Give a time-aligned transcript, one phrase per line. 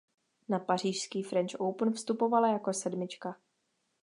[0.49, 3.35] Na pařížský French Open vstupovala jako sedmička.